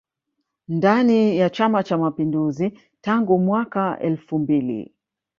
[0.67, 4.93] Ndani ya chama cha mapinduzi tangu mwaka elfu mbili